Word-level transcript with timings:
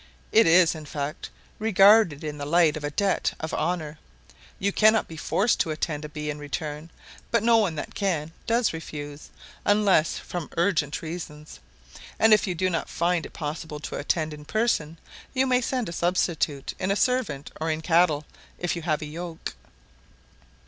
It 0.31 0.47
is, 0.47 0.73
in 0.73 0.87
fact, 0.87 1.29
regarded 1.59 2.23
in 2.23 2.39
the 2.39 2.43
light 2.47 2.75
of 2.75 2.83
a 2.83 2.89
debt 2.89 3.35
of 3.39 3.53
honour; 3.53 3.99
you 4.57 4.71
cannot 4.71 5.07
be 5.07 5.15
forced 5.15 5.59
to 5.59 5.69
attend 5.69 6.03
a 6.03 6.09
bee 6.09 6.31
in 6.31 6.39
return, 6.39 6.89
but 7.29 7.43
no 7.43 7.57
one 7.57 7.75
that 7.75 7.93
can 7.93 8.31
does 8.47 8.73
refuse, 8.73 9.29
unless 9.63 10.17
from 10.17 10.49
urgent 10.57 11.03
reasons; 11.03 11.59
and 12.17 12.33
if 12.33 12.47
you 12.47 12.55
do 12.55 12.67
not 12.67 12.89
find 12.89 13.27
it 13.27 13.33
possible 13.33 13.79
to 13.81 13.95
attend 13.95 14.33
in 14.33 14.43
person 14.43 14.97
you 15.35 15.45
may 15.45 15.61
send 15.61 15.87
a 15.87 15.91
substitute 15.93 16.73
in 16.79 16.89
a 16.89 16.95
servant 16.95 17.51
or 17.61 17.69
in 17.69 17.81
cattle, 17.81 18.25
if 18.57 18.75
you 18.75 18.81
have 18.81 19.03
a 19.03 19.05
yoke. 19.05 19.53